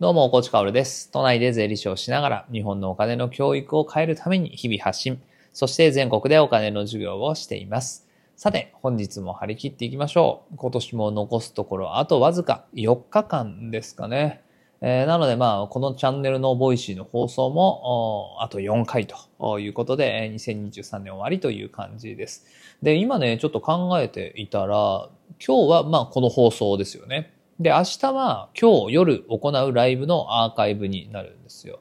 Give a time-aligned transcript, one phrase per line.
[0.00, 1.10] どうも、コーチカオルです。
[1.10, 5.20] 都内で税理士をしながら、日本のお金の教育を変えるために日々発信、
[5.52, 8.06] そして全国でお金の授業をしています。
[8.36, 10.56] さて、本日も張り切っていきましょう。
[10.56, 14.40] 今年も残すところ、あとわずか4日間ですかね。
[14.82, 22.46] えーなので、まあ、このチャンネルのボイシーの放送も、あと4回ということで、2023年終わりという感じです。
[22.84, 25.08] で、今ね、ちょっと考えていたら、
[25.44, 27.32] 今日は、まあ、この放送ですよね。
[27.60, 31.80] で、明日は今日夜行うライブのアーカイブになるんですよ。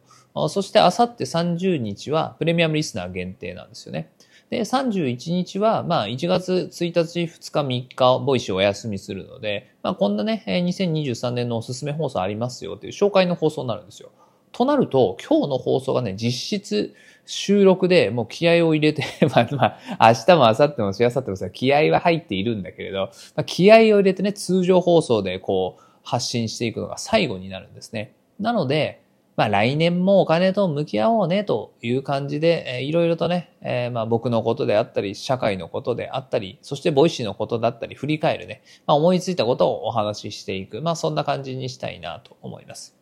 [0.49, 4.11] そして明後日30日はプレミアムリスナー限定なんですよね。
[4.49, 14.11] で、31日は、まあ、1月1日、2日、3日、ボイシーお休みするので、まあ、こんなね、2023年のおすすめ放送ありますよっていう紹介の放送になるんですよ。
[14.53, 16.95] となると、今日の放送がね、実質
[17.27, 19.03] 収録でもう気合を入れて、
[19.35, 28.13] まあまあ、明日も明後日もしあさってもさ、気合は入っているんだけれど、まあ、気合を入れてね、通常放送でこう、発信していくのが最後になるんですね。
[28.39, 29.01] なので、
[29.37, 42.96] まあ来年もお金と向き合おうねという感じで、えーいろいろとね、えーまあ僕のことであったり、社会のことであったり、そしてボイシーのことだったり、振り返るね、まあ思いついたことをお話ししていく、まあそんな感じにしたいなと思います。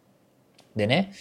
[0.75, 1.13] でね、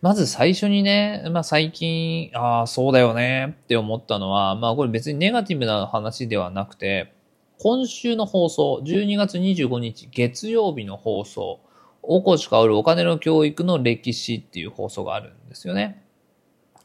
[0.00, 7.12] まず最初にね、まあ最近、ああ、そうだよねって思ったのは、まあこれ別にネガティブな話ではなくて、
[7.58, 11.60] 今週の放送、12月25日月曜日の放送、
[12.02, 16.02] 大越かおるお金の教育の歴史っていう放送があるんですよね。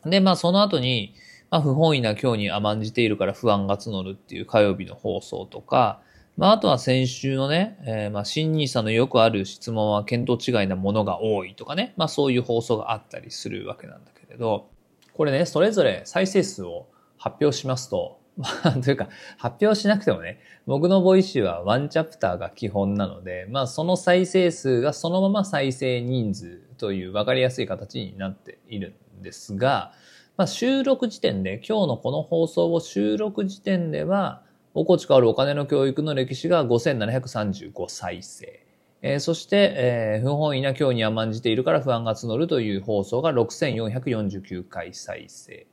[0.06, 1.16] で、まあその後に、
[1.50, 6.02] まあ不本意な今日に甘んじているから不安が募るっていう火曜日の放送とか、
[6.38, 14.70] まああとは先週のね、えーまあ新ニーサのよくある質問は見当違いなものが多いとかね、まあそういう放送があったりするわけなんだけれど、
[15.14, 29.92] これね、それぞれ再生数を発表しますと、 まあ、というか、発表しなくてもね、僕のボイシーはワンチャプターが基本なので、まあその再生数がそのまま再生人数という分かりやすい形になっているんですが、
[30.38, 34.44] まあ収録時点で、今日のこの放送を収録時点では、
[34.80, 38.64] コーチカオルお金の教育の歴史が5735再生。
[39.02, 45.66] えーそして、えー不本意な今日に甘んじているから不安が募るという放送が6449回再生。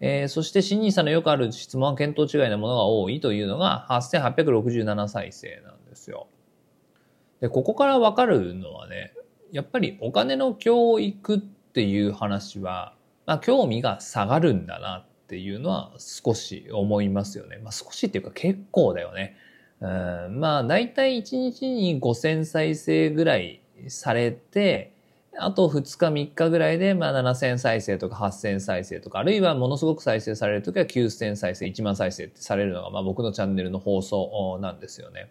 [0.00, 6.26] えーそして、新ニーサのよくある質問は見当違いなものが多いというのが8867再生なんですよ。
[7.42, 9.12] で、ここからわかるのはね、
[9.52, 12.94] やっぱりお金の教育っていう話は、
[13.26, 17.58] まあ、興味が下がるんだなっていうのは少し思いますよね。
[17.58, 19.36] まあ、少しっていうか結構だよね。
[19.80, 24.92] うん、まあ、だいたい1日に5000再生ぐらいされて、
[25.38, 35.30] あと2日3日ぐらいで、まあ7000再生とか8000再生とか、あるいはものすごく再生されるときは9000再生、1万再生ってされるのが、まあ僕のチャンネルの放送なんですよね。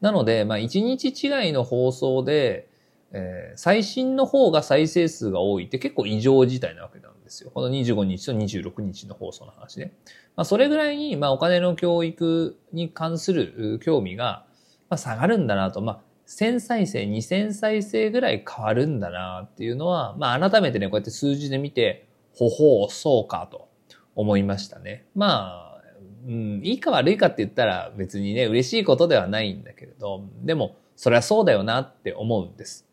[0.00, 2.68] なので、まあ1日違いの放送で、
[3.12, 7.50] えー最新の方が再生数が多いって結構異常事態なわけなんですよ。
[7.52, 9.92] この25日と26日の放送の話で。
[10.36, 14.46] まあそれぐらいに、まあお金の教育に関する興味が、
[14.88, 15.80] まあ、下がるんだなと。
[15.82, 23.68] まあ1000再生、2000再生ぐらい変わるんだなっていうのは、まあ改めてね、こうやって数字で見て、ほほう、そうかと
[24.14, 25.04] 思いましたね。
[25.14, 25.82] まあ、
[26.26, 32.86] うん、いいか悪いかって言ったら別にね、嬉しいことではないんだけれど、でも、そりゃそうだよなって思うんです。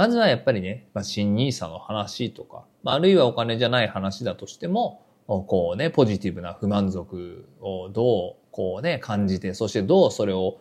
[0.00, 10.58] まずはやっぱりね、まあ、新ニーサの話とか、まあ、あるいはお金じゃない話だとしても、こうね、ポジティブな不満足をどう、こうね、感じて、そしてどうそれを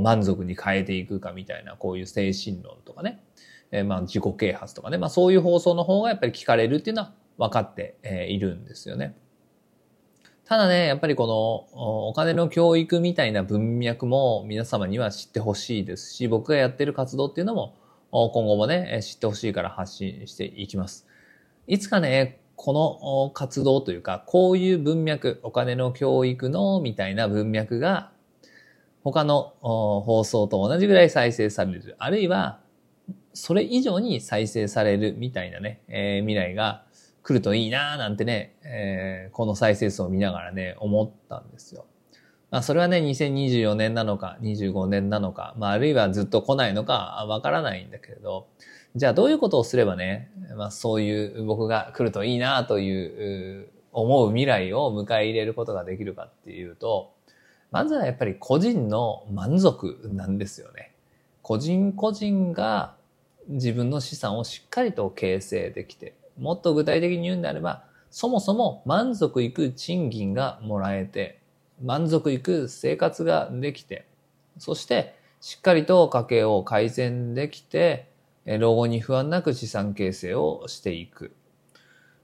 [0.00, 3.22] 満足に変えていくかみたいな、こういう精神論とかね、
[3.70, 9.14] えーまあ自己啓発とかね、まあそういう放送の方がやっぱり聞かれるっていうのは分かってえいるんですよね。
[10.46, 17.76] ただね、やっぱりこのお金の教育みたいな文脈も皆様には知ってほしいですし、僕がやってる活動っていうのも
[18.10, 21.06] 今後もね、知ってほしいから発信していきます。
[21.66, 28.10] いつかね、この活動というか、こういう文脈、お金の教育のみたいな文脈が
[29.02, 31.96] 他の放送と同じぐらい再生される。
[31.98, 32.60] あるいは、
[33.32, 36.84] それ以上に再生されるみたいなね、えー未来が
[37.22, 41.86] 来るといいなーなんてね、えーこの再生数を見ながらね、思ったんですよ。
[42.50, 48.48] まあ、それはね、2024年なのか、25年なのか、まあ、あるいはずっと来ないのか、わからないんだけれど、
[48.96, 57.12] じゃあどういうことをすればね、まあ、そういう僕が来るといいなというう思う未来を迎え入れることができるかっていうと、
[57.70, 60.92] まずはやっぱり個人の満足なんですよね。
[61.42, 62.94] 個人個人が
[63.48, 71.39] 自分の資産をしっかりと形成できて、もっと具体的に言うんであれば、そもそも満足いく賃金がもらえて、
[71.82, 74.06] 満足いく生活ができて、
[74.58, 78.10] そしてしっかりと家計を改善できて、
[78.44, 81.32] 老後に不安なく資産形成をしていく。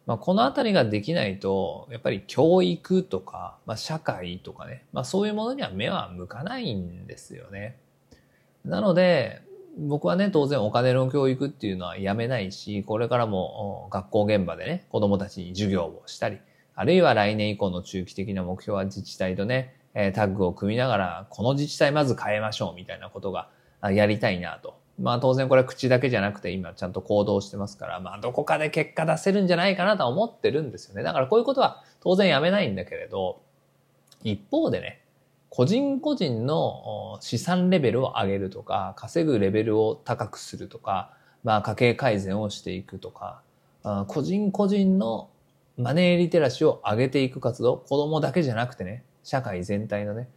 [0.07, 7.77] まあ、このあたりができないと、やっぱり教育とか、まあ、社会とかね、まあ、そういうものには目は向かないんですよね。
[8.65, 9.43] なので、
[9.79, 16.39] 僕はね、当然お金の教育っていうのはやめないし、これからも学校現場でね、子供たちに授業をしたり、
[16.77, 19.75] あるいは来年以降の中期的な目標は自治体とね、
[20.15, 23.49] タッグを組みながら、この自治体まず変えましょうみたいなことが
[23.91, 24.79] やりたいなと。
[25.01, 31.03] まあ当然これは口だけじゃなくて今ちゃんと行動してますから、まあどこかで結果出せるんじゃないかなとは思ってるんですよね。
[31.03, 33.41] だからこういうことは当然やめないんだけれど、
[34.23, 35.03] 一方でね、
[35.49, 41.13] 個人個人の資産レベルを上げるとか、稼ぐレベルを高くするとか、
[41.43, 43.41] まあ家計改善をしていくとか、
[44.09, 45.31] 個人個人の
[45.77, 50.29] マネーリテラシーを上げていく活動、子供だけじゃなくてね、社会全体のね、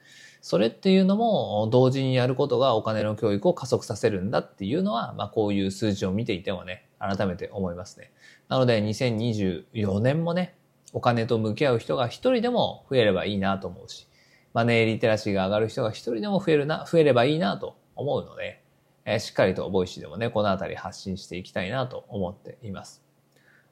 [0.41, 8.11] それっていうのも同時にやることがお金の教育を加速させるんだっていうのは、まあこういう数字を見ていてもね、改めて思いますね。
[8.47, 10.55] なので2024年もね、
[10.91, 14.07] お金と向き合う人が一人でも増えればいいなと思うし、
[14.53, 18.63] マネーリテラシーが上がる人が一人でも増えるな、増えればいいなと思うので、
[19.05, 23.08] えー、しっかりとボイシーでもね、このあたり発信していきたいなと思っています。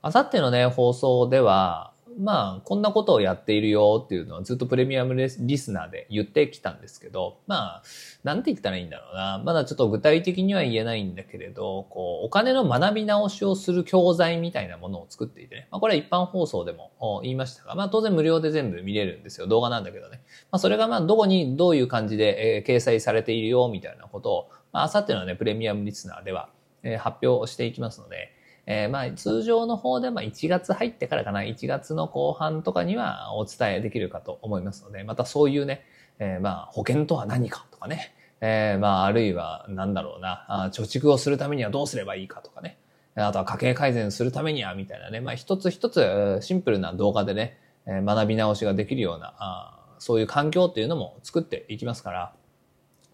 [0.01, 7.83] あさってのね、放送では、まあ、こんなことをやっているよっていうのはずっとプレミアムリスナーで言ってきたんですけど、まあ、
[8.23, 9.41] なんて言ったらいいんだろうな。
[9.45, 15.67] まだちょっと具体的には言えないんだけれど、こう、お金の学び直しをする教材みたいなものを作っていてね。
[15.71, 19.45] まあ、これは一般放送でも言いましたが、まあ当然無料で全部見れるんですよ。
[19.45, 20.21] 動画なんだけどね。
[20.51, 26.49] まあそれがまあどこにどういう感じで、えー、掲載されているよみたいなことを、まああさってのね、プレミアムリスナーでは、
[26.81, 28.33] えー、発表していきますので、
[28.69, 35.85] えー、まあ通常の方でまあ1月入ってからかな、1月の後半とかにはお伝えできるかと思いますので、またそういうね、
[36.19, 42.77] えー、まあ保険とは何かとかね、えー、まああるいはなんだろうな、貯蓄をするためにはどうすればいいかとかね、
[43.15, 52.33] あとは家計改善するためにはみたいなね、まあ一つ一つシンプルな動画でね、学び直しができるような、そういう環境っていうのも作っていきますから、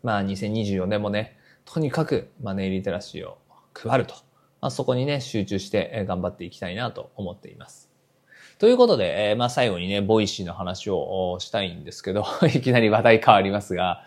[0.01, 3.37] まあ2024年もね、とにかくマネーリテラシーを
[3.75, 4.15] 配ると。
[4.63, 7.89] まあ、そこにね、集中して頑張っていきたいなと思っています。
[8.59, 14.05] ということで、えー、まあ最後にね、ボイシーの話をしたいんですけど、 いきなり話題変わりますが、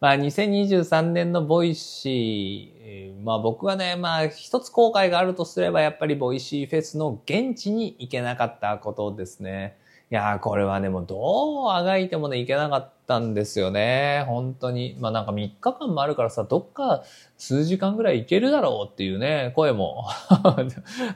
[0.00, 9.78] まあ2023年のボイシー、まあ僕はね、まあ一つ後悔があるとすればやっぱりボイシーフェスの現地に行けなかったことですね。
[10.12, 14.24] いやー、これはね、もうどうあがいてもね、いけなかったんですよね。
[14.28, 14.94] 本当に。
[15.00, 17.02] まあなんか3日間もあるからさ、どっか
[17.38, 20.04] 数時間ぐらい行けるだろうっていうね、声も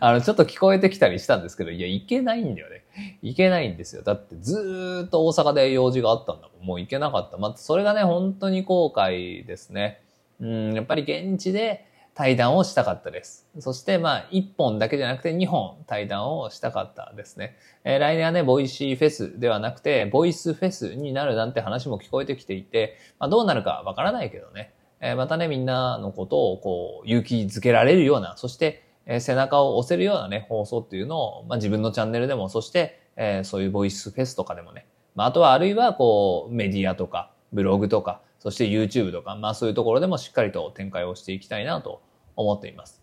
[0.00, 2.84] あの、ちょっと聞こえてきたりしたんですけど、いや、行けないんだよね。
[3.20, 4.00] 行けないんですよ。
[4.00, 6.66] だってずーっと大阪で用事があったんだもん。
[6.66, 7.36] もう行けなかった。
[7.36, 10.00] まあ、それがね、本当に後悔ですね。
[10.40, 11.84] うん、やっぱり現地で、
[12.16, 13.46] 対談をしたかったです。
[13.60, 17.58] そしてまあ1本だけじゃなくて2本対談をしたかったですね。
[17.84, 24.72] えー、来年はね、 Voicy フェスではなくて、ボイスフェスになるなんて話も聞こえてきていて、まあどうなるかわからないけどね。
[25.00, 42.02] えー、またね、みんなのことをこう勇気づけられるような、そしてえ背中を押せるようなね、放送っていうのを、まあ自分のチャンネルでも、そして、えー、そういうボイスフェスとかでもね、まああとはあるいはこうメディアとか、ブログとか、そして YouTube とか、まあそういうところでもしっかりと展開をしていきたいなと
[42.36, 43.02] 思っています。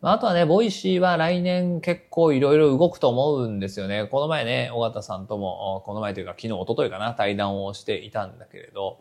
[0.00, 4.06] まあとはね、 Voicy は来年結構いろいろ動くと思うんですよね。
[4.10, 9.00] この前ね、緒方さんとも、この前というか昨日、一昨日かな、対談をしていたんだけれど、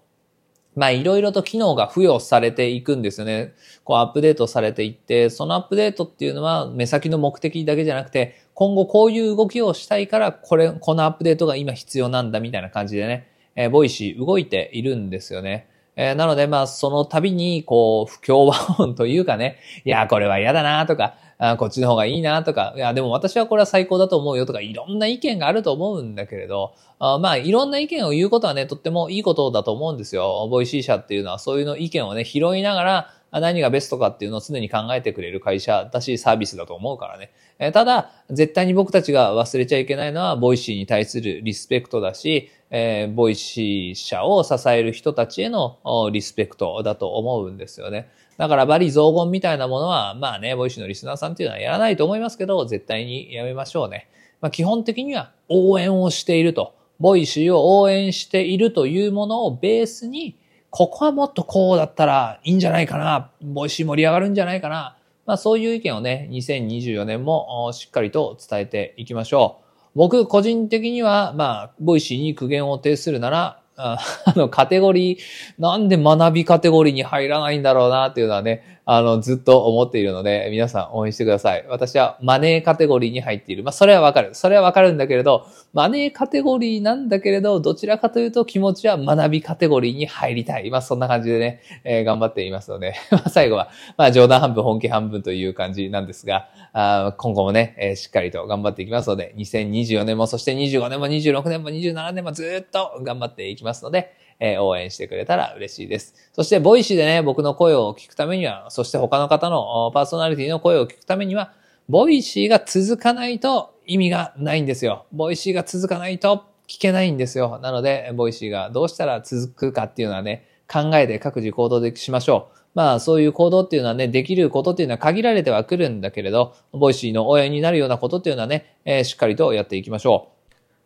[0.75, 3.53] まあいろいろと機能が付与されていくんですよね。
[3.83, 15.67] こうアップデートされていって、そのアップデートっていうのは目先の目的だけじゃなくて、今後こういう動きをしたいから、これ、このアップデートが今必要なんだみたいな感じでね、えー、 Voicy 動いているんですよね。
[15.97, 30.47] えー、なので、まあ、その度に、こう、不協和音というかね、いや、これは嫌だなとか、あこっちの方がいいなとか、いや、でも私はこれは最高だと思うよとか、いろんな意見があると思うんだけれど、あまあ、いろんな意見を言うことはね、とってもいいことだと思うんですよ。
[30.49, 37.31] Voicy 社っていうのはそういうの意見をね、拾いながら、何がベストかっていうのを常に考えてくれる会社だし、サービスだと思うからね。
[37.59, 45.79] えただ、絶対に僕たちが忘れちゃいけないのは、 Voicy に対するリスペクトだし、えー、 Voicy 社を支える人たちへの
[46.11, 48.09] リスペクトだと思うんですよね。
[48.37, 54.07] だから、罵詈雑言みたいなものは、まあね、 Voicy のリスナーさんっていうのはやらないと思いますけど、絶対にやめましょうね。
[54.41, 56.73] まあ、基本的には応援をしていると。
[56.99, 60.37] Voicy を応援しているというものをベースに、
[60.69, 63.31] ここはもっとこうだったらいいんじゃないかな。
[63.41, 64.95] Voicy 盛り上がるんじゃないかな。
[65.25, 69.69] まあそういう意見をね、2024年もしっかりと伝えていきましょう。
[69.95, 73.97] 僕個人的には、まあ、 Voicy に苦言を呈するなら、あ
[74.35, 75.19] の、カテゴリー、
[75.57, 81.63] なんで学びカテゴリーに入らないんだろうなっていうのはね、あの、ずっと思っているので、皆さん応援してください。
[81.69, 83.63] 私はマネーカテゴリーに入っている。
[83.63, 84.33] まあ、それはわかる。
[84.33, 90.71] それはわかるんだけれど、マネーカテゴリーなんだけれど、どちらかというと気持ちは学びカテゴリーに入りたい。
[90.71, 106.13] まあ、そんな感じでね、えー、頑張っていますので、 まあ、最後は、まあ、冗談半分、本気半分という感じなんですが、あ今後もね、えー、しっかりと頑張っていきますので、2024年も、そして25年も26年も27年もずっと頑張っていきますので、えー、応援してくれたら嬉しいです。
[106.33, 111.53] そして、 Voicy でね、僕の声を聞くためには、そして他の方のパーソナリティの声を聞くためには、
[111.89, 115.05] Voicy が続かないと意味がないんですよ。
[115.11, 117.59] Voicy が続かないと聞けないんですよ。
[117.61, 122.59] なので、 Voicy がどうしたら続くかっていうのはね、考えて各自行動でしましょう。
[122.75, 130.38] まあそういう行動っていうのはね、できることっていうのは限られてはくるんだけれど、 Voicy の応援になるようなことっていうのはね、えー、しっかりとやっていきましょう。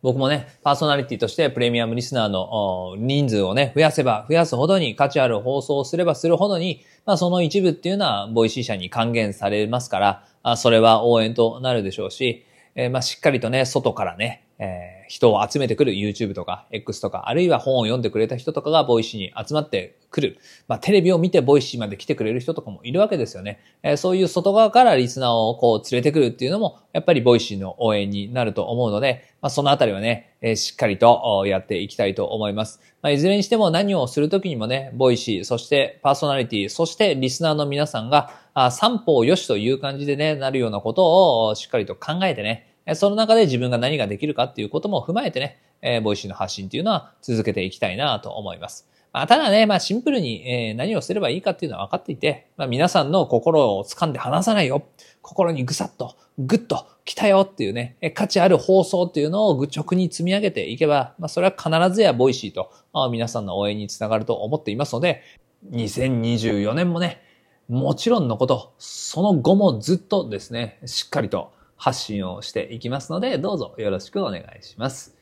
[0.04, 12.44] 僕もね、パーソナリティとしてプレミアムリスナーの人数をね、増やせば増やすほどに価値ある放送をすればするほどに、まあその一部っていうのは Voicy 社に還元されますから、あそれは応援となるでしょうし、
[12.76, 20.38] えー、まあしっかりとね、外からね、えー、人を集めてくる YouTube とか X とか、あるいは本を読んでくれた人とかが Voicy に集まってくる。
[20.70, 23.60] まあ、テレビを見て Voicy まで来てくれる人とかもいるわけですよね。
[23.84, 32.79] えー、そういう外側からリスナーをこう連れてくるっていうのも、やっぱり Voicy の応援になると思うので、まあ、そのあたりはね、えー、しっかりとやっていきたいと思います。
[33.01, 48.88] まあ、いずれにしても何をするときにもね、 Voicy、そしてパーソナリティ、そしてリスナーの皆さんが、あ三方よしという感じでね、なるようなことをしっかりと考えてね、その中で自分が何ができるかっていうことも踏まえてね、えー、 Voicy の発信っていうのは続けていきたいなと思います。
[49.13, 54.84] まあ、ただね、まあシンプルに、えー、何をすればいいかっていうのは分かっていて、まあ皆さんの心を掴んで離さないよ。
[55.22, 65.22] 心にぐさっと、ぐっと来たよっていうね、価値ある放送っていうのを愚直に積み上げていけば、まあそれは必ずや Voicy と、まあ、皆さんの応援につながると思っていますので、
[65.70, 67.22] 2024年もね、
[67.70, 71.52] もちろんのこと、その後もずっとですね、しっかりと
[71.84, 75.18] 発信をしていきますので、どうぞよろしくお願いします。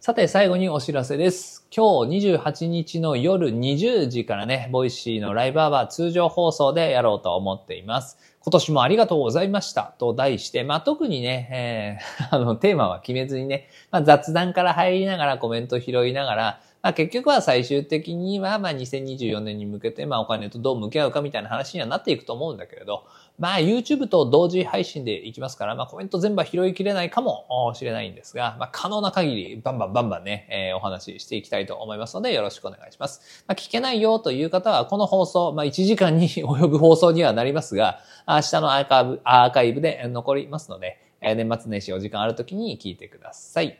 [0.00, 1.64] さて、最後にお知らせです。
[1.70, 8.18] 今日28日の夜20時からね、 Voicy のライブアワー通常放送でやろうと思っています。
[8.40, 23.04] 今年もありがとうございましたと題して、まあ、特にね、えー、 あの、テーマは決めずにね、まあ、雑談から入りながらコメント拾いながら、まあ、結局は最終的には、まあ、2024年に向けて、まあ、お金とどう向き合うかみたいな話にはなっていくと思うんだけれど、
[23.38, 33.44] まあ YouTube と同時配信でいきますから、まあコメント全部は拾いきれないかもしれないんですが、まあ可能な限りバンバンバンバンね、えー、お話ししていきたいと思いますのでよろしくお願いします。
[33.46, 43.78] まあ聞けないよという方はこの放送、まあ1時間に 及ぶ放送にはなりますが、明日のアーカイブ、アーカイブで残りますので、年末年始お時間ある時に聞いてください。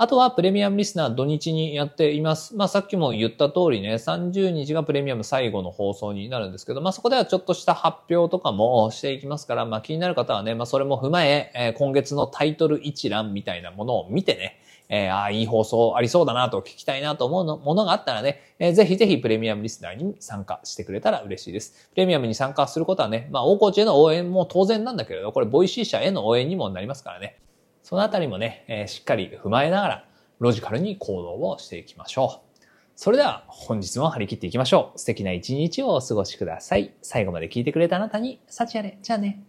[0.00, 2.54] あとはプレミアムリスナー土日にやっています。
[2.54, 21.88] まあさっきも言った通りね、30日がプレミアム最後の放送になるんですけど、まあそこではちょっとした発表とかもしていきますから、まあ気になる方はね、まあそれも踏まえ、えー、今月のタイトル一覧みたいなものを見てね、えー、ああ、いい放送ありそうだなと聞きたいなと思うのものがあったらね、えー、ぜひぜひプレミアムリスナーに参加してくれたら嬉しいです。
[21.90, 27.40] プレミアムに参加することはね、まあ大河内への応援も当然なんだけれど、これ Voicy 社への応援にもなりますからね。
[27.88, 30.04] そのあたりもね、えー、しっかり踏まえながら、
[30.40, 32.58] ロジカルに行動をしていきましょう。
[32.96, 34.98] それでは本日も張り切っていきましょう。
[34.98, 36.92] 素敵な一日をお過ごしください。
[37.00, 38.98] 最後まで聞いてくれたあなたに、幸あれ。
[39.00, 39.42] じゃあね。